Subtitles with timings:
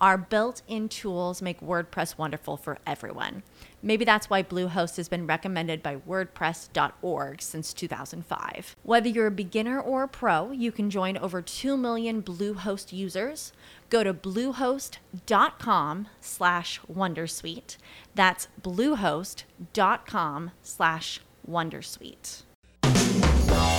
[0.00, 3.42] Our built in tools make WordPress wonderful for everyone.
[3.82, 8.76] Maybe that's why Bluehost has been recommended by WordPress.org since 2005.
[8.84, 13.52] Whether you're a beginner or a pro, you can join over 2 million Bluehost users.
[13.90, 17.76] Go to bluehost.com slash Wondersuite.
[18.14, 22.42] That's bluehost.com slash Wondersuite.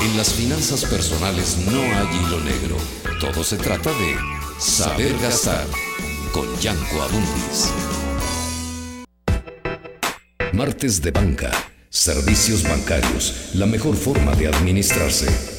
[0.01, 2.77] En las finanzas personales no hay hilo negro.
[3.19, 4.17] Todo se trata de
[4.57, 5.67] saber gastar
[6.33, 7.71] con Yanko Abundis.
[10.53, 11.51] Martes de banca.
[11.89, 13.51] Servicios bancarios.
[13.53, 15.58] La mejor forma de administrarse.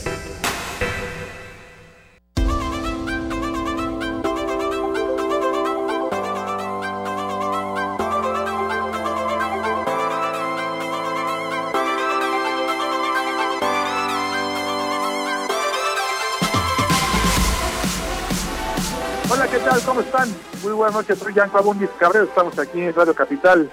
[20.92, 23.70] Buenas noches, soy Yanko Abundis Cabrero, estamos aquí en Radio Capital,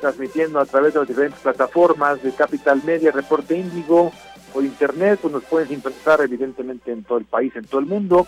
[0.00, 4.10] transmitiendo a través de las diferentes plataformas de Capital Media, Reporte Índigo,
[4.50, 8.26] por internet, pues nos pueden sintonizar evidentemente en todo el país, en todo el mundo.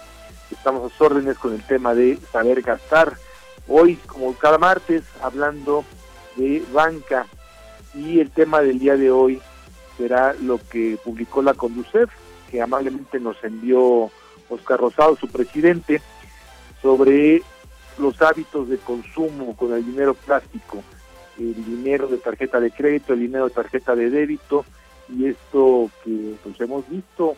[0.51, 3.15] Estamos a sus órdenes con el tema de saber gastar.
[3.69, 5.83] Hoy, como cada martes, hablando
[6.37, 7.27] de banca
[7.95, 9.41] y el tema del día de hoy
[9.97, 12.11] será lo que publicó la Conducef,
[12.51, 14.11] que amablemente nos envió
[14.51, 16.03] Oscar Rosado, su presidente,
[16.83, 17.43] sobre
[17.99, 20.83] los hábitos de consumo con el dinero plástico,
[21.39, 24.65] el dinero de tarjeta de crédito, el dinero de tarjeta de débito
[25.09, 27.37] y esto que pues hemos visto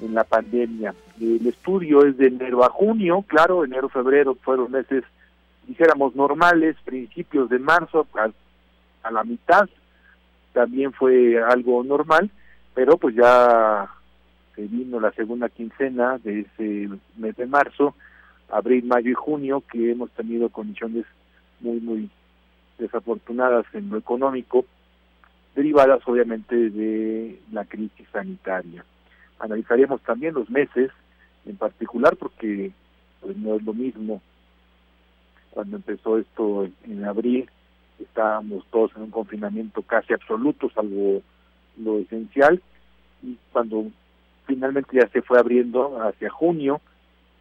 [0.00, 0.94] en la pandemia.
[1.20, 5.04] El estudio es de enero a junio, claro, enero, febrero fueron meses,
[5.66, 8.30] dijéramos, normales, principios de marzo a,
[9.02, 9.68] a la mitad
[10.58, 12.30] también fue algo normal,
[12.74, 13.88] pero pues ya
[14.56, 17.94] se vino la segunda quincena de ese mes de marzo,
[18.50, 21.04] abril, mayo y junio, que hemos tenido condiciones
[21.60, 22.10] muy, muy
[22.78, 24.64] desafortunadas en lo económico,
[25.54, 28.84] derivadas obviamente de la crisis sanitaria.
[29.38, 30.90] Analizaremos también los meses
[31.46, 32.72] en particular porque
[33.20, 34.20] pues, no es lo mismo
[35.50, 37.50] cuando empezó esto en, en abril,
[37.98, 41.22] estábamos todos en un confinamiento casi absoluto, salvo
[41.78, 42.62] lo esencial,
[43.22, 43.86] y cuando
[44.46, 46.80] finalmente ya se fue abriendo hacia junio,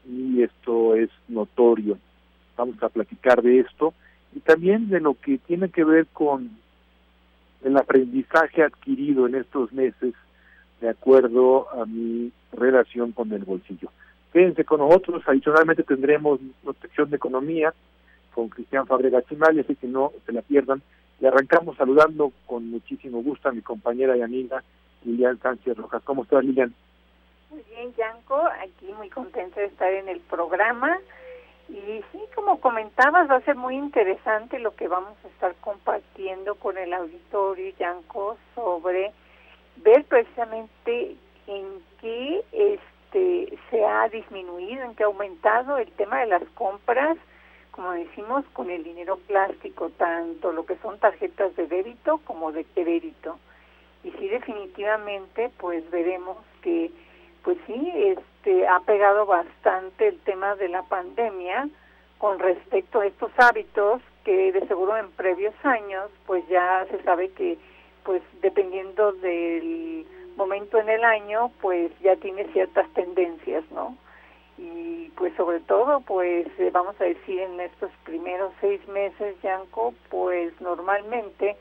[0.08, 1.98] y esto es notorio.
[2.56, 3.94] Vamos a platicar de esto
[4.34, 6.50] y también de lo que tiene que ver con
[7.64, 10.14] el aprendizaje adquirido en estos meses
[10.82, 13.90] de acuerdo a mi relación con el bolsillo.
[14.32, 17.74] Quédense con nosotros, adicionalmente tendremos protección de economía
[18.34, 20.82] con Cristian Fabrega Chimal, así que no se la pierdan.
[21.20, 24.64] Y arrancamos saludando con muchísimo gusto a mi compañera y amiga
[25.04, 26.04] Lilian Sánchez Rojas.
[26.04, 26.74] ¿Cómo estás, Lilian?
[27.50, 31.00] Muy bien, Yanko, aquí muy contenta de estar en el programa.
[31.70, 36.56] Y sí, como comentabas, va a ser muy interesante lo que vamos a estar compartiendo
[36.56, 39.14] con el auditorio, Yanko, sobre
[39.78, 41.16] ver precisamente
[41.48, 47.18] en qué este se ha disminuido, en qué ha aumentado el tema de las compras,
[47.72, 52.66] como decimos, con el dinero plástico, tanto lo que son tarjetas de débito como de
[52.66, 53.40] crédito.
[54.04, 56.92] Y sí, definitivamente, pues veremos que
[57.44, 61.70] pues sí, este ha pegado bastante el tema de la pandemia
[62.18, 67.30] con respecto a estos hábitos que de seguro en previos años pues ya se sabe
[67.30, 67.58] que
[68.04, 70.06] pues dependiendo del
[70.36, 73.98] momento en el año pues ya tiene ciertas tendencias, ¿no?
[74.58, 79.94] Y pues sobre todo pues eh, vamos a decir en estos primeros seis meses, Yanko,
[80.10, 81.58] pues normalmente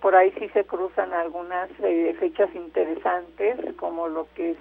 [0.00, 4.58] por ahí sí se cruzan algunas eh, fechas interesantes como lo que es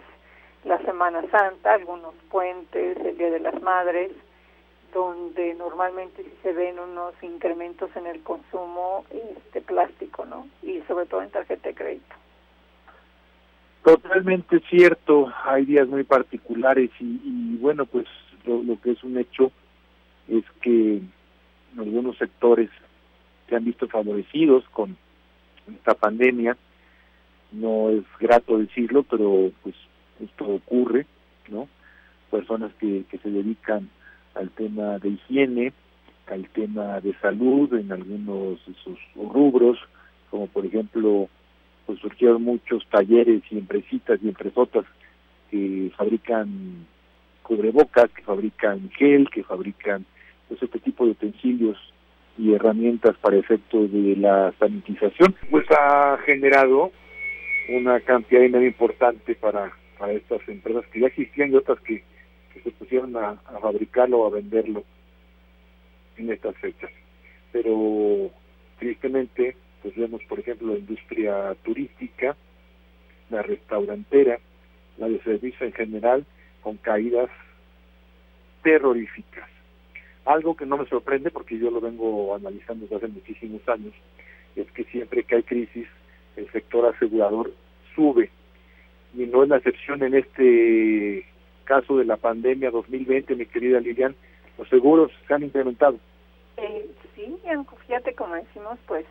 [0.65, 4.11] la Semana Santa, algunos puentes, el Día de las Madres,
[4.93, 10.47] donde normalmente sí se ven unos incrementos en el consumo este plástico, ¿no?
[10.61, 12.15] Y sobre todo en tarjeta de crédito.
[13.83, 18.05] Totalmente cierto, hay días muy particulares y, bueno, pues
[18.45, 19.51] lo, que es un hecho
[20.29, 21.01] es que
[21.77, 22.69] algunos sectores
[23.49, 24.95] se han visto favorecidos con
[25.67, 26.55] esta pandemia.
[27.51, 29.75] No es grato decirlo, pero pues
[30.23, 31.05] esto ocurre,
[31.49, 31.67] ¿no?
[32.31, 33.89] Personas que, que se dedican
[34.35, 35.73] al tema de higiene,
[36.27, 39.77] al tema de salud en algunos de sus rubros,
[40.29, 41.29] como por ejemplo,
[41.85, 44.85] pues surgieron muchos talleres y empresitas y empresotas
[45.51, 46.87] que fabrican
[47.43, 50.05] cubrebocas, que fabrican gel, que fabrican
[50.47, 51.77] pues este tipo de utensilios
[52.37, 56.91] y herramientas para efecto de la sanitización, pues ha generado
[57.69, 59.71] una cantidad de dinero importante para,
[60.03, 62.03] para estas empresas que ya existían y otras que,
[62.61, 64.83] se pusieron a, a fabricarlo o a venderlo
[66.17, 66.91] en estas fechas.
[67.53, 68.29] Pero
[68.79, 72.35] tristemente, pues vemos por ejemplo la industria turística,
[73.29, 74.39] la restaurantera,
[74.97, 76.25] la de servicio en general,
[76.61, 77.29] con caídas
[78.61, 79.49] terroríficas.
[80.25, 83.93] Algo que no me sorprende porque yo lo vengo analizando desde hace muchísimos años,
[84.57, 85.87] es que siempre que hay crisis,
[86.35, 87.53] el sector asegurador
[87.95, 88.29] sube.
[89.15, 91.25] Y no es la excepción en este
[91.65, 94.15] caso de la pandemia 2020, mi querida Lilian,
[94.57, 95.97] los seguros se han incrementado.
[96.57, 97.37] Eh, sí,
[97.87, 99.05] fíjate como decimos, pues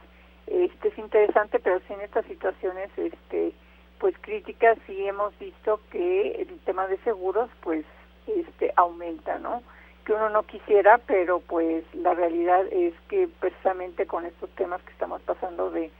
[0.46, 3.52] este es interesante, pero sí en estas situaciones este
[3.98, 7.84] pues críticas sí hemos visto que el tema de seguros pues
[8.26, 9.62] este aumenta, ¿no?
[10.04, 14.90] Que uno no quisiera, pero pues la realidad es que precisamente con estos temas que
[14.90, 15.92] estamos pasando de,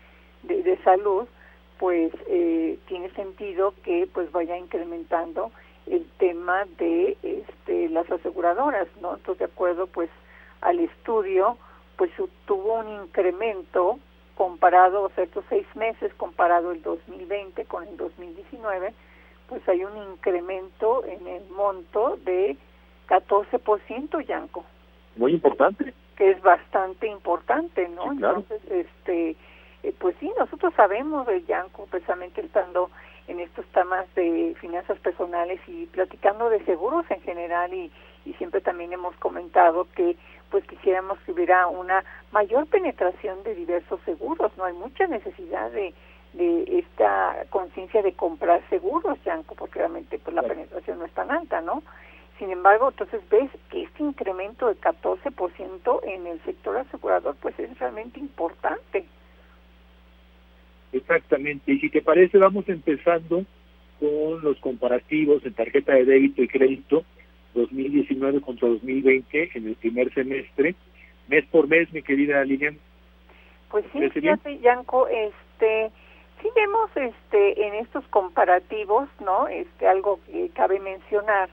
[0.43, 1.29] de, salud,
[1.83, 5.51] pues eh, tiene sentido que pues vaya incrementando
[5.89, 9.17] el tema de este las aseguradoras, ¿no?
[9.17, 10.09] Entonces de acuerdo pues
[10.61, 11.59] al estudio,
[11.97, 12.13] pues
[12.47, 13.99] tuvo un incremento
[14.37, 18.95] comparado, o sea, estos seis meses comparado el 2020 con el 2019,
[19.49, 22.57] pues hay un incremento en el monto de
[23.09, 24.65] 14%, Yanko.
[25.17, 25.93] Muy importante.
[26.15, 28.13] Que es bastante importante, ¿no?
[28.13, 29.35] Entonces, este,
[29.83, 32.91] eh, pues sí, nosotros sabemos de Yanko, precisamente estando
[33.29, 37.91] en estos temas de finanzas personales y platicando de seguros en general y,
[38.25, 40.17] y siempre también hemos comentado que
[40.51, 45.95] pues quisiéramos que hubiera una mayor penetración de diversos seguros, no hay mucha necesidad de,
[46.35, 51.31] de esta conciencia de comprar seguros, Yanko, porque realmente pues la penetración no es tan
[51.31, 51.83] alta, ¿no?
[52.39, 57.79] Sin embargo, entonces ves que este incremento de 14% en el sector asegurador pues es
[57.79, 59.07] realmente importante.
[60.93, 63.45] Exactamente, y si te parece vamos empezando
[63.99, 67.05] con los comparativos en tarjeta de débito y crédito
[67.55, 70.75] 2019 contra 2020 en el primer semestre,
[71.29, 72.79] mes por mes, mi querida Lilian.
[73.71, 75.91] Pues sí, fíjate, Yanko, este,
[76.41, 79.49] sí vemos este, en estos comparativos, ¿no?
[79.49, 81.49] Este, algo que cabe mencionar,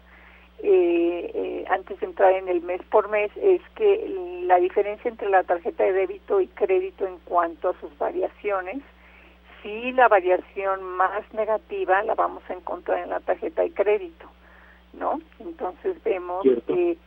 [0.61, 5.29] eh, eh, antes de entrar en el mes por mes es que la diferencia entre
[5.29, 8.79] la tarjeta de débito y crédito en cuanto a sus variaciones,
[9.61, 14.29] sí la variación más negativa la vamos a encontrar en la tarjeta de crédito.
[14.93, 15.19] ¿no?
[15.39, 16.97] Entonces vemos que,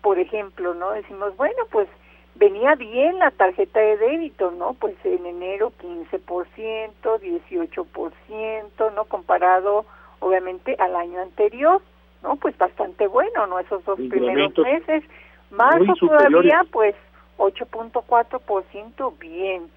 [0.00, 0.92] por ejemplo, ¿no?
[0.92, 1.88] Decimos, bueno, pues
[2.34, 4.74] venía bien la tarjeta de débito, ¿no?
[4.74, 9.04] Pues en enero 15%, 18%, ¿no?
[9.04, 9.84] Comparado,
[10.20, 11.82] obviamente, al año anterior,
[12.22, 12.36] ¿no?
[12.36, 13.58] Pues bastante bueno, ¿no?
[13.58, 15.04] Esos dos primeros meses.
[15.50, 16.94] Marzo todavía, pues
[17.38, 19.70] 8.4% bien.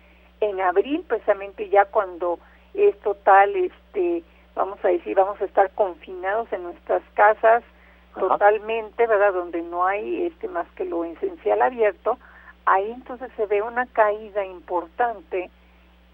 [0.45, 2.37] En abril, precisamente ya cuando
[2.75, 4.21] es total, este,
[4.54, 7.64] vamos a decir, vamos a estar confinados en nuestras casas
[8.14, 9.33] totalmente, ¿verdad?
[9.33, 12.19] Donde no hay este más que lo esencial abierto,
[12.66, 15.49] ahí entonces se ve una caída importante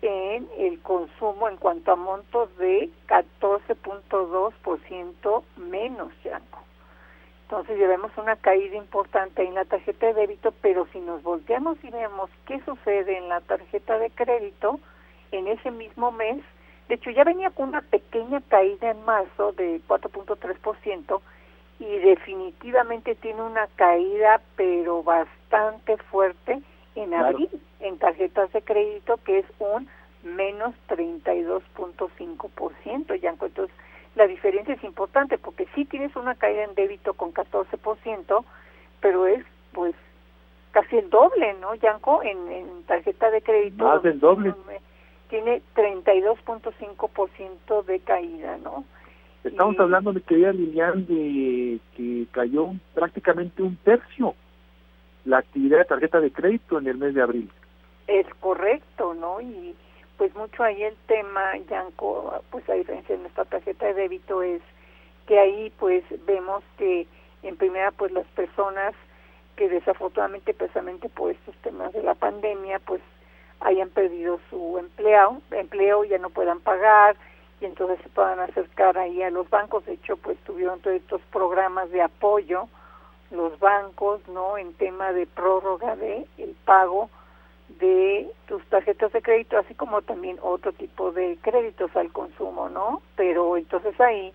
[0.02, 6.60] en el consumo en cuanto a montos de 14.2% menos, Yanko.
[7.52, 11.90] Entonces llevemos una caída importante en la tarjeta de débito, pero si nos volteamos y
[11.90, 14.80] vemos qué sucede en la tarjeta de crédito,
[15.34, 16.42] en ese mismo mes
[16.92, 21.22] de hecho, ya venía con una pequeña caída en marzo de 4.3%
[21.80, 26.62] y definitivamente tiene una caída, pero bastante fuerte
[26.96, 27.48] en abril
[27.80, 29.88] en tarjetas de crédito, que es un
[30.24, 33.70] menos 32.5%, ya Entonces,
[34.16, 38.44] la diferencia es importante porque sí tienes una caída en débito con 14%,
[39.00, 39.96] pero es pues
[40.72, 42.22] casi el doble, ¿no, Yanko?
[42.24, 43.86] En, en tarjeta de crédito.
[43.86, 44.54] Más del doble
[45.32, 48.84] tiene 32.5% de caída, ¿no?
[49.44, 54.36] Estamos hablando de querida Lilian de que cayó prácticamente un tercio
[55.26, 57.50] la actividad de tarjeta de crédito en el mes de abril.
[58.08, 59.42] Es correcto, ¿no?
[59.42, 59.76] Y
[60.22, 64.62] pues mucho ahí el tema, Yanko, pues a diferencia de nuestra tarjeta de débito es
[65.26, 67.08] que ahí pues vemos que
[67.42, 68.94] en primera pues las personas
[69.56, 73.02] que desafortunadamente precisamente por estos temas de la pandemia pues
[73.62, 77.16] hayan perdido su empleo, empleo ya no puedan pagar
[77.60, 79.88] y entonces se puedan acercar ahí a los bancos.
[79.88, 82.68] De hecho, pues tuvieron todos estos programas de apoyo
[83.32, 84.60] los bancos, ¿no?
[84.60, 87.10] En tema de prórroga de el pago
[87.80, 93.02] de tus tarjetas de crédito, así como también otro tipo de créditos al consumo, ¿no?
[93.16, 94.34] Pero entonces ahí,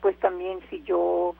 [0.00, 1.34] pues también si yo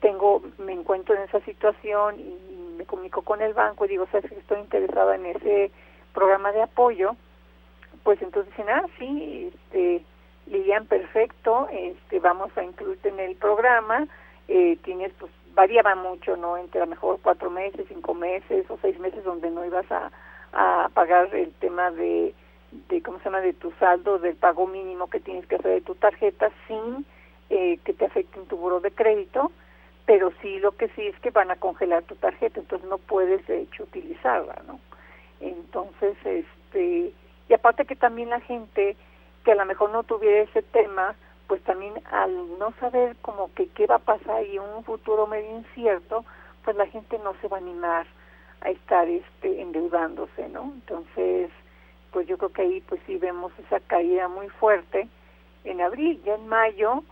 [0.00, 4.30] tengo, me encuentro en esa situación y me comunico con el banco y digo, sabes
[4.30, 5.70] que estoy interesada en ese
[6.14, 7.16] programa de apoyo,
[8.04, 10.04] pues entonces dicen, ah, sí, este,
[10.46, 14.06] Lilian, perfecto, este, vamos a incluirte en el programa,
[14.46, 16.56] eh, tienes, pues, variaba mucho, ¿no?
[16.56, 20.10] Entre a lo mejor cuatro meses, cinco meses o seis meses donde no ibas a,
[20.52, 22.34] a pagar el tema de,
[22.88, 25.80] de, ¿cómo se llama?, de tu saldo, del pago mínimo que tienes que hacer de
[25.80, 27.04] tu tarjeta sin
[27.50, 29.50] eh, que te afecte en tu buro de crédito,
[30.06, 33.46] pero sí lo que sí es que van a congelar tu tarjeta, entonces no puedes
[33.46, 34.80] de hecho utilizarla, ¿no?
[35.40, 37.12] Entonces, este,
[37.48, 38.96] y aparte que también la gente
[39.44, 41.14] que a lo mejor no tuviera ese tema,
[41.46, 45.56] pues también al no saber como que qué va a pasar y un futuro medio
[45.56, 46.24] incierto,
[46.64, 48.06] pues la gente no se va a animar
[48.60, 50.72] a estar este endeudándose, ¿no?
[50.74, 51.50] Entonces,
[52.12, 55.08] pues yo creo que ahí pues sí vemos esa caída muy fuerte
[55.64, 57.02] en abril, ya en mayo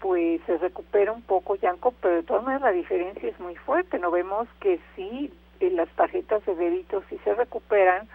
[0.00, 3.98] pues se recupera un poco Yanco, pero de todas maneras la diferencia es muy fuerte,
[3.98, 8.08] no vemos que sí eh, las tarjetas de débito sí se recuperan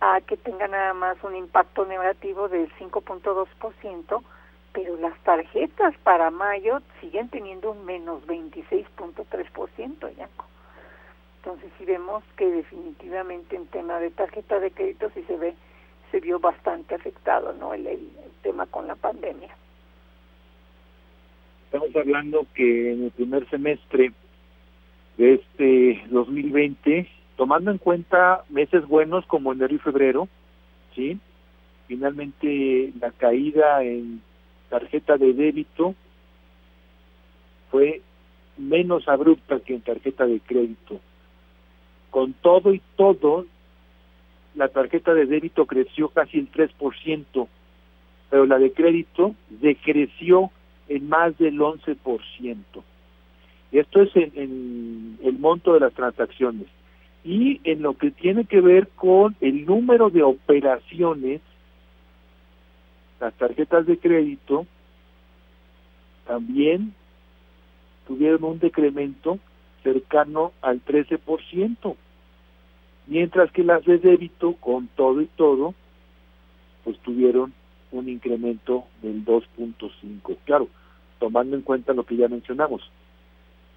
[0.00, 4.22] a que tengan nada más un impacto negativo del 5.2%,
[4.72, 10.44] pero las tarjetas para mayo siguen teniendo un menos 26.3%, Yanco.
[11.48, 15.54] Entonces sí vemos que definitivamente en tema de tarjeta de crédito sí se ve
[16.10, 17.72] se vio bastante afectado, ¿no?
[17.72, 18.00] El, el,
[18.42, 19.48] tema con la pandemia.
[21.64, 24.12] Estamos hablando que en el primer semestre
[25.16, 30.28] de este 2020, tomando en cuenta meses buenos como enero y febrero,
[30.94, 31.18] ¿sí?
[31.86, 34.20] Finalmente la caída en
[34.68, 35.94] tarjeta de débito
[37.70, 38.02] fue
[38.58, 41.00] menos abrupta que en tarjeta de crédito.
[42.10, 43.46] Con todo y todo,
[44.54, 47.48] la tarjeta de débito creció casi el 3%,
[48.30, 50.50] pero la de crédito decreció
[50.88, 52.56] en más del 11%.
[53.70, 56.66] Y esto es en, en, el monto de las transacciones.
[57.24, 61.42] Y en lo que tiene que ver con el número de operaciones,
[63.20, 64.66] las tarjetas de crédito
[66.26, 66.94] también
[68.06, 69.38] tuvieron un decremento
[69.92, 71.96] cercano al 13%,
[73.06, 75.74] mientras que las de débito, con todo y todo,
[76.84, 77.54] pues tuvieron
[77.90, 80.36] un incremento del 2.5.
[80.44, 80.68] Claro,
[81.18, 82.90] tomando en cuenta lo que ya mencionamos,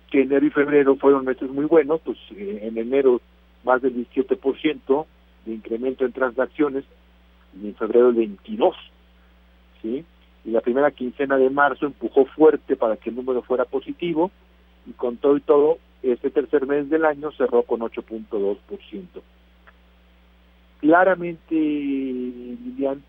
[0.10, 3.22] que enero y febrero fueron meses muy buenos, pues eh, en enero
[3.64, 5.06] más del 17%
[5.46, 6.84] de incremento en transacciones,
[7.62, 8.76] y en febrero el 22,
[9.82, 10.06] ¿sí?
[10.44, 14.32] Y la primera quincena de marzo empujó fuerte para que el número fuera positivo,
[14.86, 19.22] y con todo y todo, este tercer mes del año cerró con 8.2%.
[20.80, 23.04] Claramente, Lilian,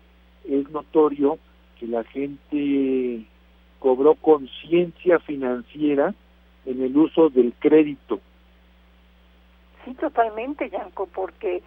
[0.47, 1.39] es notorio
[1.79, 3.25] que la gente
[3.79, 6.13] cobró conciencia financiera
[6.65, 8.19] en el uso del crédito.
[9.83, 11.61] Sí, totalmente, Yanko, porque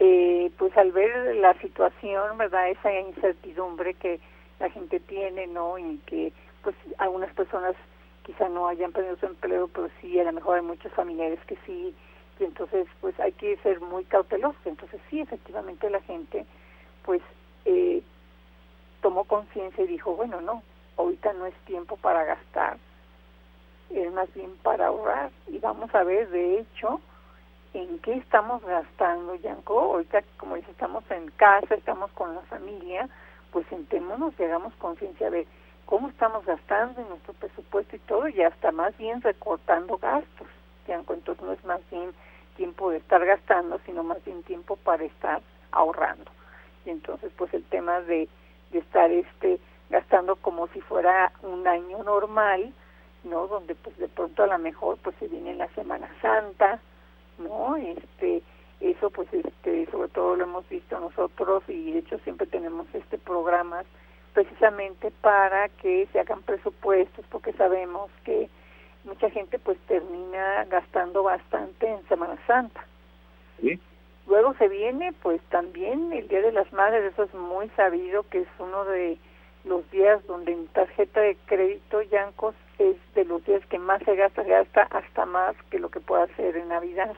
[0.00, 2.68] eh, pues al ver la situación, ¿verdad?
[2.70, 4.20] Esa incertidumbre que
[4.60, 5.78] la gente tiene, ¿no?
[5.78, 7.74] Y que pues algunas personas
[8.24, 11.56] quizá no hayan perdido su empleo, pero sí, a lo mejor hay muchos familiares que
[11.66, 11.94] sí,
[12.40, 14.66] y entonces pues hay que ser muy cautelosos.
[14.66, 16.44] Entonces sí, efectivamente la gente
[17.04, 17.22] pues
[17.64, 18.02] eh,
[19.02, 20.62] tomó conciencia y dijo, bueno, no,
[20.96, 22.78] ahorita no es tiempo para gastar,
[23.90, 25.30] es más bien para ahorrar.
[25.48, 27.00] Y vamos a ver, de hecho,
[27.74, 29.78] en qué estamos gastando, Yanko.
[29.78, 33.08] Ahorita, como dice, estamos en casa, estamos con la familia,
[33.52, 35.46] pues sentémonos y hagamos conciencia de
[35.86, 40.48] cómo estamos gastando en nuestro presupuesto y todo, y hasta más bien recortando gastos.
[40.86, 42.12] Yanko, entonces no es más bien
[42.56, 45.40] tiempo de estar gastando, sino más bien tiempo para estar
[45.72, 46.30] ahorrando.
[46.84, 48.28] Y entonces, pues el tema de,
[48.70, 49.58] de estar este
[49.90, 52.72] gastando como si fuera un año normal,
[53.22, 53.46] ¿no?
[53.46, 56.80] Donde pues de pronto a lo mejor pues se viene la Semana Santa,
[57.38, 57.76] ¿no?
[57.76, 58.42] Este,
[58.80, 63.18] eso pues este, sobre todo lo hemos visto nosotros y de hecho siempre tenemos este
[63.18, 63.86] programas
[64.34, 68.50] precisamente para que se hagan presupuestos porque sabemos que
[69.04, 72.84] mucha gente pues termina gastando bastante en Semana Santa.
[73.60, 73.78] ¿Sí?
[74.26, 78.40] Luego se viene pues también el Día de las Madres, eso es muy sabido que
[78.40, 79.18] es uno de
[79.64, 84.16] los días donde en tarjeta de crédito Yancos es de los días que más se
[84.16, 87.14] gasta, gasta hasta más que lo que pueda hacer en Navidad.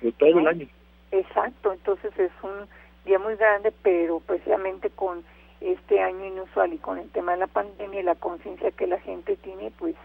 [0.00, 0.40] De todo ¿no?
[0.40, 0.68] el año.
[1.12, 2.66] Exacto, entonces es un
[3.04, 5.24] día muy grande, pero precisamente con
[5.72, 9.00] este año inusual y con el tema de la pandemia y la conciencia que la
[9.00, 9.96] gente tiene, pues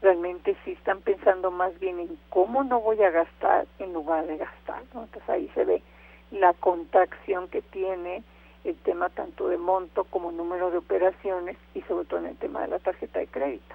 [0.00, 4.38] realmente sí están pensando más bien en cómo no voy a gastar en lugar de
[4.38, 4.82] gastar.
[4.82, 5.82] Entonces ahí se ve
[6.30, 8.22] la contracción que tiene
[8.64, 12.62] el tema tanto de monto como número de operaciones y sobre todo en el tema
[12.62, 13.74] de la tarjeta de crédito.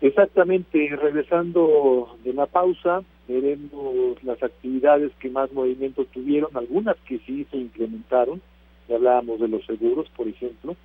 [0.00, 7.46] Exactamente, regresando de la pausa, veremos las actividades que más movimiento tuvieron, algunas que sí
[7.50, 8.42] se implementaron,
[8.88, 10.76] ya hablábamos de los seguros, por ejemplo,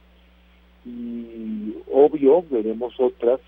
[0.86, 3.40] y obvio veremos otras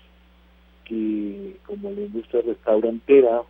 [0.84, 3.42] que, como la industria restaurantera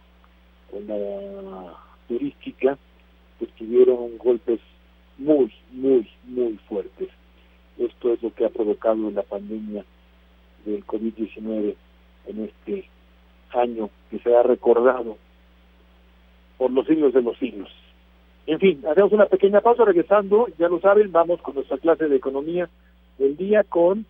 [0.73, 1.75] o la
[2.07, 2.79] turística,
[3.39, 4.61] pues tuvieron golpes
[5.19, 7.09] muy, muy, muy fuertes.
[7.79, 9.85] Esto es lo que ha provocado la pandemia
[10.65, 11.75] del COVID-19
[12.27, 12.89] en este
[13.53, 15.17] año que se ha recordado
[16.59, 17.71] por los siglos de los siglos.
[18.47, 22.17] En fin, hacemos una pequeña pausa, regresando, ya lo saben, vamos con nuestra clase de
[22.17, 22.69] economía
[23.19, 24.07] del día con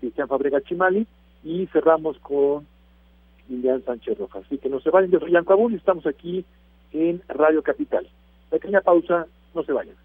[0.00, 1.06] Cristian Fabrega Chimali
[1.44, 2.66] y cerramos con
[3.48, 4.44] Lilian Sánchez Rojas.
[4.46, 6.44] Así que no se vayan, yo soy Yanco y estamos aquí
[6.92, 8.06] en Radio Capital.
[8.50, 9.96] Pequeña pausa, no se vayan.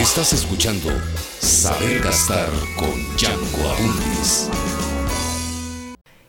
[0.00, 0.88] Estás escuchando
[1.40, 2.48] Saber Gastar
[2.78, 4.57] con Yanko Abundis.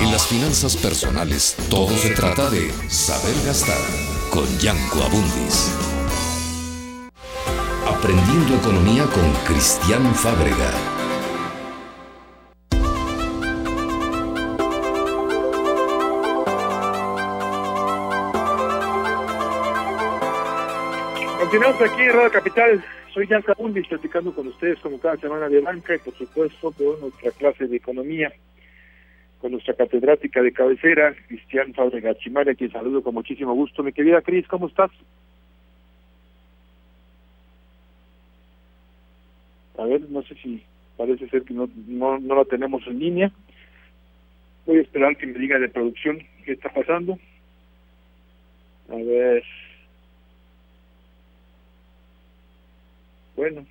[0.00, 3.76] En las finanzas personales todo se trata de saber gastar
[4.30, 5.76] con Yanko Abundis.
[7.86, 10.70] Aprendiendo economía con Cristian Fábrega.
[21.40, 22.84] Continuamos aquí en Radio Capital.
[23.12, 27.00] Soy Yanko Abundis platicando con ustedes como cada semana de banca y por supuesto con
[27.02, 28.32] nuestra clase de economía
[29.40, 33.82] con nuestra catedrática de cabecera, Cristian Fábrega Chimare, a quien saludo con muchísimo gusto.
[33.82, 34.90] Mi querida Cris, ¿cómo estás?
[39.78, 40.62] A ver, no sé si
[40.98, 43.32] parece ser que no, no, no la tenemos en línea.
[44.66, 47.18] Voy a esperar que me diga de producción qué está pasando.
[48.90, 49.42] A ver.
[53.36, 53.64] Bueno.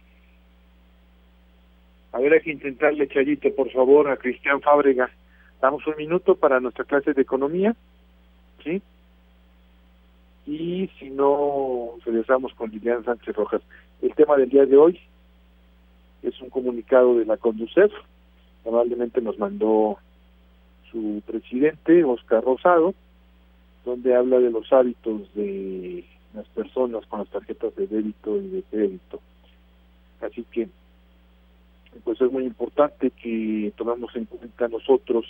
[2.12, 5.12] A ver, hay que intentarle, Chayito, por favor, a Cristian Fábrega.
[5.62, 7.76] Damos un minuto para nuestra clase de economía,
[8.64, 8.82] ¿sí?
[10.46, 13.62] Y si no, regresamos con Liliana Sánchez Rojas.
[14.02, 15.00] El tema del día de hoy
[16.24, 17.92] es un comunicado de la Conducef,
[18.64, 19.98] probablemente nos mandó
[20.92, 22.94] su presidente, Oscar Rosado,
[23.86, 28.64] donde habla de los hábitos de las personas con las tarjetas de débito y de
[28.64, 29.20] crédito.
[30.22, 30.70] Así que
[32.04, 35.26] pues es muy importante que tomemos en cuenta nosotros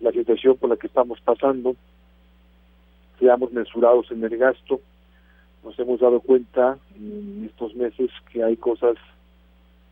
[0.00, 1.76] la situación por la que estamos pasando,
[3.18, 4.80] seamos mensurados en el gasto.
[5.62, 8.96] Nos hemos dado cuenta en estos meses que hay cosas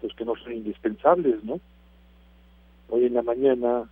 [0.01, 1.61] pues que no son indispensables, ¿no?
[2.89, 3.89] Hoy en la mañana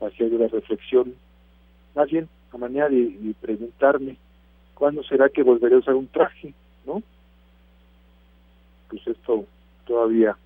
[0.00, 1.14] hacía yo la reflexión,
[1.94, 4.16] más bien a manera de, preguntarme
[4.74, 7.02] cuándo será que volveré a usar un traje, ¿no?
[8.88, 9.46] Pues esto
[9.86, 10.36] todavía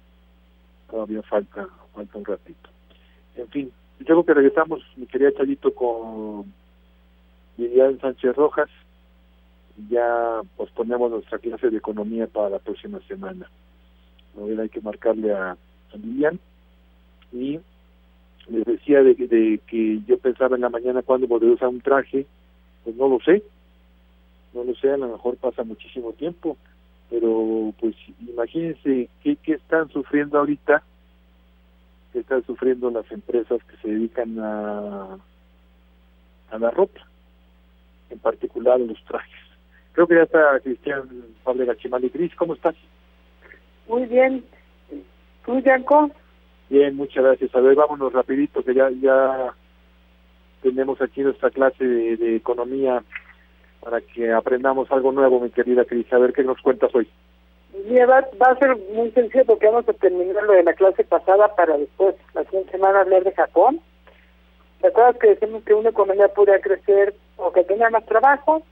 [0.89, 2.71] todavía falta falta un ratito.
[3.37, 6.53] En fin, yo que regresamos, mi querida Chavito, con
[7.57, 8.71] Vivian Sánchez Rojas.
[9.89, 13.49] Ya posponemos nuestra clase de economía para la próxima semana.
[14.37, 16.39] hay que marcarle a, a Vivian.
[17.33, 17.61] Y
[18.49, 21.81] les decía de, de, que yo pensaba en la mañana cuando volver a usar un
[21.81, 22.27] traje,
[22.85, 23.43] pues no lo sé.
[24.53, 26.57] No lo sé, a lo mejor pasa muchísimo tiempo.
[27.11, 30.83] Pero pues imagínense qué, qué están sufriendo ahorita
[32.13, 35.19] que están sufriendo las empresas que se dedican a,
[36.51, 37.01] a la ropa,
[38.11, 39.41] en particular los trajes.
[39.93, 41.09] Creo que ya está Cristian
[41.45, 42.11] Pablo Gachimali.
[42.11, 42.75] Cris, ¿cómo estás?
[43.89, 44.45] Muy bien.
[45.45, 46.11] ¿Tú, Yanko?
[46.69, 47.55] Bien, muchas gracias.
[47.55, 49.53] A ver, vámonos rapidito, que ya ya
[50.63, 53.03] tenemos aquí nuestra clase de, economía
[53.81, 56.13] para que aprendamos algo nuevo, mi querida Cris.
[56.13, 57.09] A ver qué nos cuentas hoy.
[57.73, 61.55] Va, va a ser muy sencillo porque vamos a terminar lo de la clase pasada
[61.55, 63.81] para después, la siguiente semana, hablar de Japón.
[64.81, 68.63] ¿Te acuerdas que decimos que una economía podría crecer o que tenía más trabajo,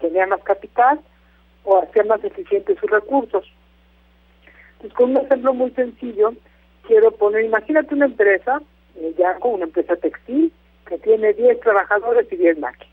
[0.00, 1.00] tenía más capital
[1.64, 3.44] o hacía más eficientes sus recursos?
[4.74, 6.32] Entonces, con un ejemplo muy sencillo,
[6.86, 8.60] quiero poner, imagínate una empresa,
[8.96, 10.52] eh, ya con una empresa textil,
[10.86, 12.87] que tiene 10 trabajadores y 10 máquinas.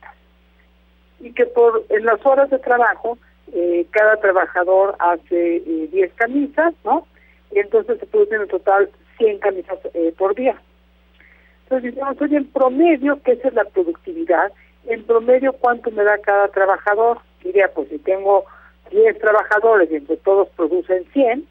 [1.19, 3.17] Y que por en las horas de trabajo
[3.53, 7.07] eh, cada trabajador hace eh, 10 camisas, ¿no?
[7.51, 10.59] Y entonces se producen en total 100 camisas eh, por día.
[11.63, 14.51] Entonces digamos, oye, en promedio, ¿qué es la productividad?
[14.87, 17.19] En promedio, ¿cuánto me da cada trabajador?
[17.43, 18.45] Diría, pues si tengo
[18.91, 21.47] 10 trabajadores y entre todos producen 100,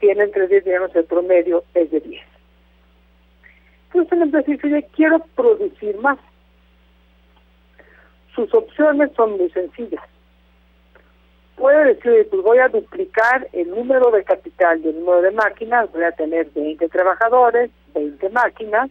[0.00, 2.22] 100 entre 10, digamos, el promedio es de 10.
[3.94, 6.18] Entonces la empresa dice, quiero producir más.
[8.34, 10.02] Sus opciones son muy sencillas
[11.62, 15.90] puede decir, pues voy a duplicar el número de capital y el número de máquinas,
[15.92, 18.90] voy a tener 20 trabajadores, 20 máquinas,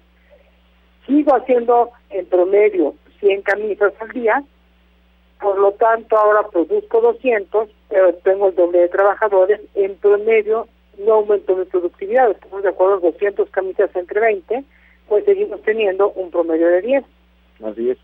[1.06, 4.42] sigo haciendo en promedio 100 camisas al día,
[5.42, 11.16] por lo tanto ahora produzco 200, pero tengo el doble de trabajadores, en promedio no
[11.16, 14.64] aumento mi productividad, estamos de acuerdo, 200 camisas entre 20,
[15.10, 17.04] pues seguimos teniendo un promedio de 10.
[17.66, 17.98] Así es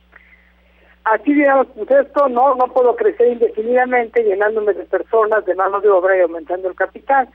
[1.12, 5.90] Así digamos, pues esto no, no puedo crecer indefinidamente llenándome de personas, de mano de
[5.90, 7.30] obra y aumentando el capital.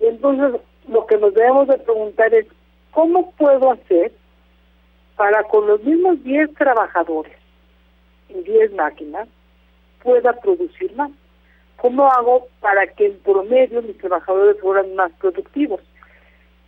[0.00, 2.46] Y entonces lo que nos debemos de preguntar es,
[2.90, 4.10] ¿cómo puedo hacer
[5.16, 7.36] para con los mismos 10 trabajadores
[8.30, 9.28] y 10 máquinas
[10.02, 11.12] pueda producir más?
[11.76, 15.80] ¿Cómo hago para que en promedio mis trabajadores fueran más productivos?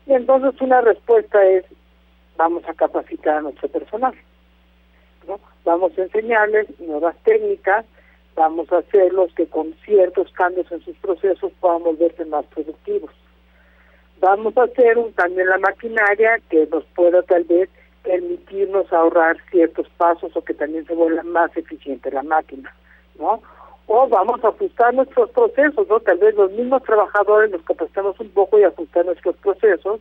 [0.07, 1.65] Y entonces una respuesta es,
[2.37, 4.15] vamos a capacitar a nuestro personal.
[5.65, 7.85] Vamos a enseñarles nuevas técnicas,
[8.35, 13.11] vamos a hacerlos que con ciertos cambios en sus procesos puedan volverse más productivos.
[14.21, 17.69] Vamos a hacer un cambio en la maquinaria que nos pueda tal vez
[18.03, 22.73] permitirnos ahorrar ciertos pasos o que también se vuelva más eficiente la máquina,
[23.19, 23.43] ¿no?
[23.89, 26.01] O vamos a ajustar nuestros procesos, ¿no?
[26.01, 30.01] Tal vez los mismos trabajadores nos capacitamos un poco y ajustar nuestros procesos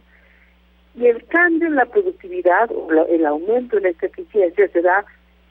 [0.96, 5.06] y el cambio en la productividad o el aumento en esta eficiencia se da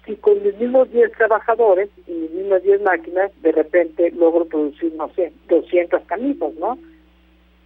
[0.05, 4.93] si con mis mismos 10 trabajadores y mis mismas 10 máquinas de repente logro producir,
[4.95, 6.79] no sé, 200 camisas, ¿no?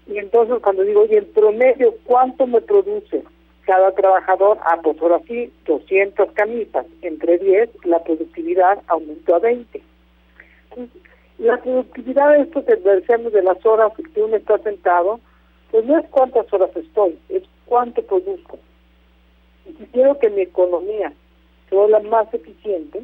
[0.06, 3.22] Y entonces cuando digo, oye, en promedio, ¿cuánto me produce
[3.66, 4.58] cada trabajador?
[4.62, 6.86] Ah, pues ahora sí, 200 camisas.
[7.02, 9.82] Entre 10, la productividad aumentó a 20.
[11.38, 15.20] la productividad de esto que decíamos de las horas que uno está sentado,
[15.70, 18.58] pues no es cuántas horas estoy, es cuánto produzco.
[19.66, 21.12] Y si quiero que mi economía
[21.70, 23.02] la más eficiente,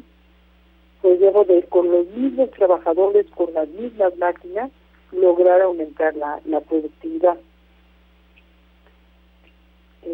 [1.01, 4.71] pues debo de, con los mismos trabajadores, con las mismas máquinas,
[5.11, 7.37] lograr aumentar la, la productividad.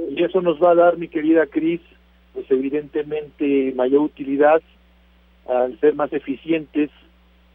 [0.10, 1.82] y eso nos va a dar, mi querida Cris,
[2.34, 4.62] pues evidentemente mayor utilidad
[5.48, 6.90] al ser más eficientes,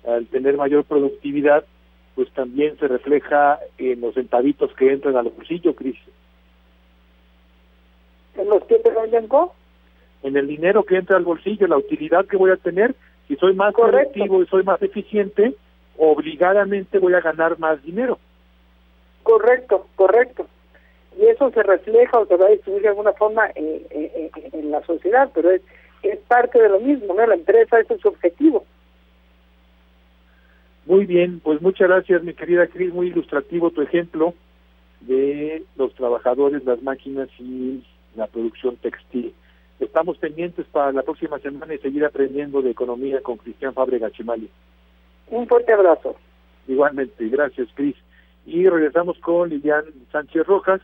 [0.06, 1.64] al tener mayor productividad,
[2.14, 5.96] pues también se refleja en los centavitos que entran al bolsillo, Cris.
[8.36, 8.90] ¿En los que te
[10.22, 12.94] en el dinero que entra al bolsillo, la utilidad que voy a tener,
[13.28, 15.54] si soy más productivo y soy más eficiente,
[15.98, 18.18] obligadamente voy a ganar más dinero.
[19.22, 20.46] Correcto, correcto.
[21.18, 24.50] y eso se refleja o se va a distribuir de alguna forma eh, eh, eh,
[24.52, 25.62] en la sociedad, pero es,
[26.02, 27.26] es parte de lo mismo, ¿no?
[27.26, 28.64] La empresa ese es su objetivo.
[30.84, 34.34] Muy bien, pues muchas gracias, mi querida Cris, muy ilustrativo tu ejemplo
[35.00, 37.82] de los trabajadores, las máquinas y
[38.14, 39.34] la producción textil.
[39.78, 44.48] Estamos pendientes para la próxima semana y seguir aprendiendo de economía con Cristian Fábrega Chimali.
[45.28, 46.16] Un fuerte abrazo.
[46.66, 47.96] Igualmente, gracias, Cris.
[48.46, 50.80] Y regresamos con Lilian Sánchez Rojas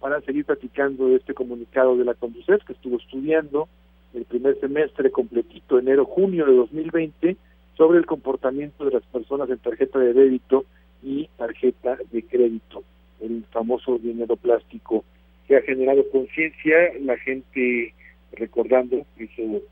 [0.00, 3.68] para seguir platicando de este comunicado de la Conducef que estuvo estudiando
[4.12, 7.36] el primer semestre completito, enero-junio de 2020,
[7.76, 10.64] sobre el comportamiento de las personas en tarjeta de débito
[11.02, 12.84] y tarjeta de crédito,
[13.20, 15.04] el famoso dinero plástico
[15.48, 17.94] que ha generado conciencia, la gente
[18.34, 19.62] recordando, eso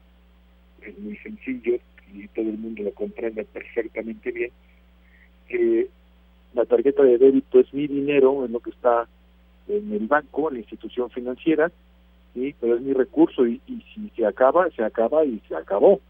[0.83, 1.79] es muy sencillo
[2.13, 4.51] y todo el mundo lo comprende perfectamente bien,
[5.49, 5.89] que
[6.55, 9.09] la tarjeta de débito es mi dinero, en lo que está
[9.69, 11.71] en el banco, en la institución financiera,
[12.35, 16.01] sí, pero es mi recurso y, y si se acaba, se acaba y se acabó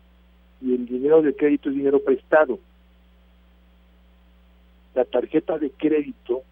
[0.63, 2.59] y el dinero de crédito es dinero prestado.
[4.95, 6.43] La tarjeta de crédito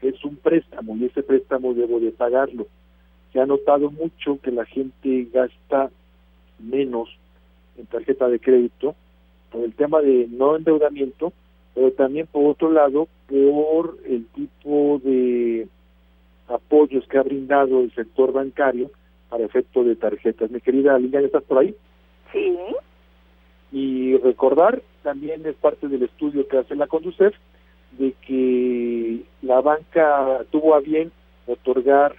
[0.00, 2.66] es un préstamo y ese préstamo debo de pagarlo.
[3.32, 5.90] Se ha notado mucho que la gente gasta
[6.58, 7.08] menos
[7.76, 8.94] en tarjeta de crédito
[9.50, 11.32] por el tema de no endeudamiento,
[11.74, 15.68] pero también por otro lado por el tipo de
[16.48, 18.90] apoyos que ha brindado el sector bancario
[19.28, 20.50] para efecto de tarjetas.
[20.50, 21.74] Mi querida Liliana, ¿estás por ahí?
[22.32, 22.56] Sí
[23.72, 27.34] y recordar, también es parte del estudio que hace la Conducef,
[27.92, 31.10] de que la banca tuvo a bien
[31.46, 32.14] otorgar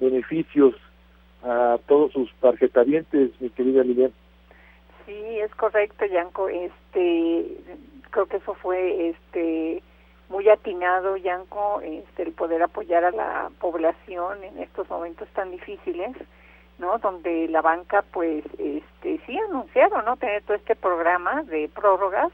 [0.00, 0.74] beneficios
[1.42, 4.12] a todos sus tarjetavientes, mi querida Lilian.
[5.06, 6.48] Sí, es correcto, Yanko.
[6.48, 7.56] Este,
[8.10, 9.82] creo que eso fue este
[10.28, 16.16] muy atinado, Yanko, este, el poder apoyar a la población en estos momentos tan difíciles
[16.78, 16.98] ¿no?
[16.98, 20.16] Donde la banca, pues, este, sí ha anunciado, ¿no?
[20.16, 22.32] Tener todo este programa de prórrogas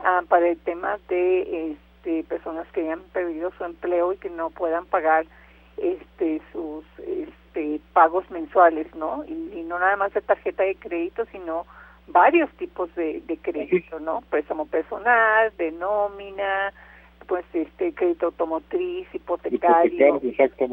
[0.00, 4.50] ah, para el tema de este, personas que hayan perdido su empleo y que no
[4.50, 5.26] puedan pagar
[5.80, 9.24] este sus este pagos mensuales, ¿no?
[9.24, 11.66] Y, no nada más de tarjeta de crédito, sino
[12.06, 14.22] varios tipos de, de crédito, ¿no?
[14.30, 16.72] Préstamo personal, de nómina,
[17.28, 20.20] pues este crédito automotriz, hipotecario,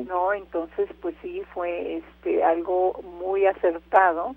[0.07, 4.35] no, entonces pues sí fue este algo muy acertado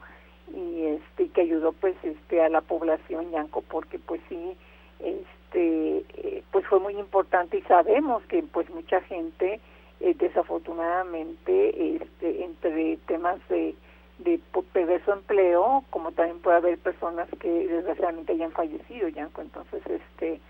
[0.52, 4.56] y este que ayudó pues este a la población yanco porque pues sí
[4.98, 9.60] este eh, pues fue muy importante y sabemos que pues mucha gente
[10.00, 13.74] eh, desafortunadamente este entre temas de
[14.18, 14.40] de
[14.72, 19.42] perder su empleo como también puede haber personas que desgraciadamente hayan fallecido yanco.
[19.42, 20.40] Entonces este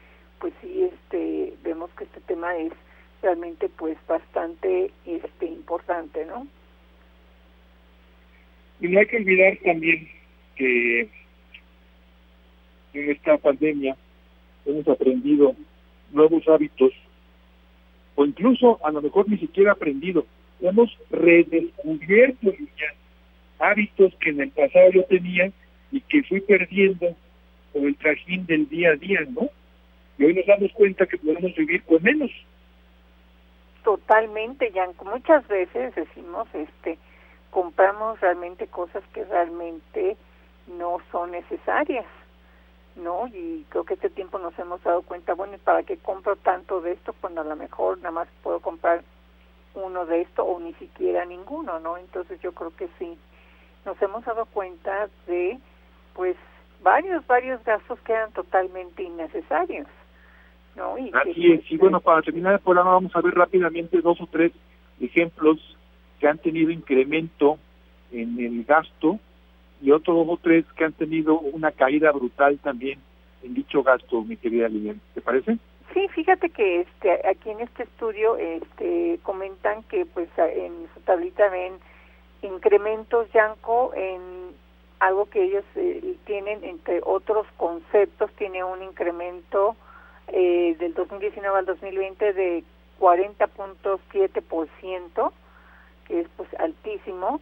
[0.40, 2.72] pues sí este vemos que este tema es
[3.22, 6.46] realmente pues bastante este importante no
[8.80, 10.08] y no hay que olvidar también
[10.54, 11.10] que
[12.92, 13.96] en esta pandemia
[14.64, 15.54] hemos aprendido
[16.12, 16.92] nuevos hábitos
[18.18, 20.26] o incluso a lo mejor ni siquiera aprendido
[20.60, 25.52] hemos redescubierto ya hábitos que en el pasado yo tenía
[25.92, 27.14] y que fui perdiendo
[27.72, 29.48] por el trajín del día a día, ¿no?
[30.18, 32.30] y hoy nos damos cuenta que podemos vivir con menos.
[33.84, 34.90] Totalmente, Jan.
[35.04, 36.98] Muchas veces decimos, este,
[37.50, 40.16] compramos realmente cosas que realmente
[40.76, 42.04] no son necesarias,
[42.98, 43.26] ¿no?
[43.28, 46.80] Y creo que este tiempo nos hemos dado cuenta, bueno, ¿y para qué compro tanto
[46.80, 49.02] de esto cuando a lo mejor nada más puedo comprar
[49.74, 51.96] uno de esto o ni siquiera ninguno, ¿no?
[51.96, 53.16] Entonces yo creo que sí,
[53.84, 55.58] nos hemos dado cuenta de,
[56.14, 56.36] pues,
[56.82, 59.86] varios, varios gastos que eran totalmente innecesarios.
[61.12, 64.52] Así es, y bueno, para terminar el programa vamos a ver rápidamente dos o tres
[65.00, 65.58] ejemplos
[66.20, 67.58] que han tenido incremento
[68.12, 69.18] en el gasto
[69.80, 73.00] y otros dos o tres que han tenido una caída brutal también
[73.42, 75.00] en dicho gasto, mi querida Lilian.
[75.14, 75.58] ¿Te parece?
[75.94, 81.48] Sí, fíjate que este aquí en este estudio este comentan que pues en su tablita
[81.48, 81.74] ven
[82.42, 84.20] incrementos Yanco en
[85.00, 89.76] algo que ellos eh, tienen entre otros conceptos tiene un incremento
[90.28, 92.64] eh, del 2019 al 2020 de
[93.00, 95.32] 40.7%,
[96.06, 97.40] que es pues altísimo.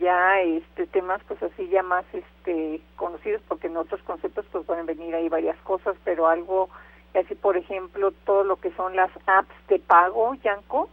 [0.00, 4.86] Ya este temas pues así ya más este conocidos porque en otros conceptos pues pueden
[4.86, 6.68] venir ahí varias cosas, pero algo
[7.14, 10.88] así por ejemplo todo lo que son las apps de pago, Yanko,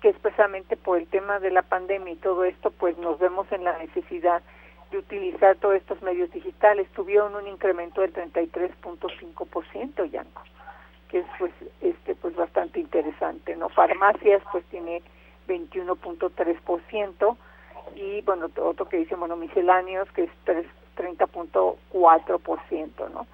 [0.00, 3.50] que es precisamente por el tema de la pandemia y todo esto pues nos vemos
[3.52, 4.42] en la necesidad
[4.90, 6.88] de utilizar todos estos medios digitales.
[6.92, 10.42] Tuvieron un incremento del 33.5%, Yanko
[11.10, 15.02] que es pues este pues bastante interesante no farmacias pues tiene
[15.48, 17.36] 21.3%
[17.94, 20.30] y bueno, otro que dice, bueno, misceláneos que es
[20.96, 23.26] 30.4%, ¿no?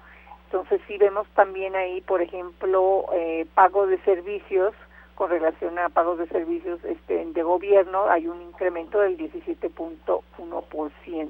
[0.45, 4.73] Entonces sí vemos también ahí, por ejemplo, eh, pago de servicios
[5.15, 11.29] con relación a pagos de servicios este, de gobierno hay un incremento del 17.1%.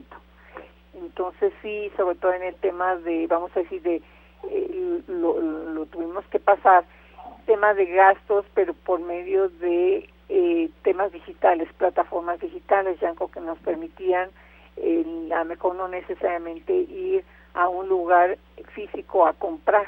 [0.93, 4.01] Entonces sí, sobre todo en el tema de, vamos a decir, de
[4.49, 6.83] eh, lo, tuvimos que pasar,
[7.45, 13.57] tema de gastos, pero por medio de eh, temas digitales, plataformas digitales, ya que nos
[13.59, 14.29] permitían
[14.77, 18.37] eh, a lo mejor no necesariamente ir a un lugar
[18.73, 19.87] físico a comprar,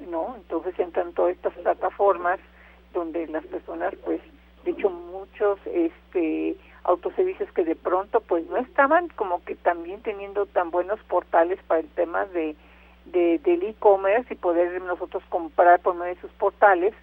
[0.00, 0.34] ¿no?
[0.36, 2.40] Entonces entran todas estas plataformas
[2.92, 4.20] donde las personas, pues,
[4.64, 10.46] de hecho muchos este autoservicios que de pronto pues no estaban como que también teniendo
[10.46, 12.56] tan buenos portales para el tema de
[13.06, 16.94] del e-commerce y poder nosotros comprar por medio de sus portales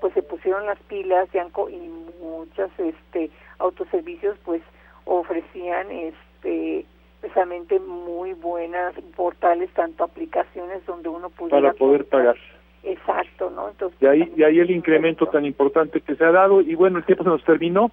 [0.00, 1.78] pues se pusieron las pilas y
[2.22, 4.62] muchos este autoservicios pues
[5.04, 6.84] ofrecían este
[7.20, 12.36] precisamente muy buenas portales tanto aplicaciones donde uno pudiera para poder pagar.
[12.82, 16.60] Exacto no entonces de ahí de ahí el incremento tan importante que se ha dado
[16.60, 17.90] y bueno el tiempo se nos terminó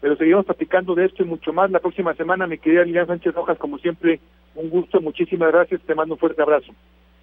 [0.00, 1.70] pero seguimos platicando de esto y mucho más.
[1.70, 4.20] La próxima semana mi querida Lilian Sánchez Rojas como siempre
[4.54, 6.72] un gusto muchísimas gracias te mando un fuerte abrazo.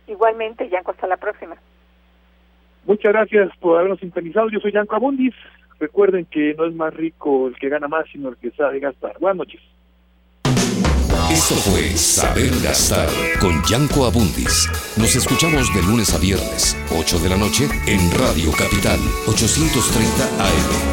[0.08, 1.56] Igualmente Yanko hasta la próxima
[2.86, 4.50] Muchas gracias por habernos sintonizado.
[4.50, 5.34] Yo soy Yanko Abundis.
[5.80, 9.14] Recuerden que no es más rico el que gana más, sino el que sabe gastar.
[9.20, 9.62] Buenas noches.
[11.32, 14.70] Esto fue Saber Gastar con Yanko Abundis.
[14.98, 20.93] Nos escuchamos de lunes a viernes, 8 de la noche, en Radio Capital, 830 AM.